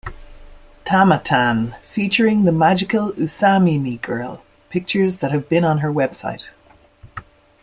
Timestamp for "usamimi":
3.11-4.01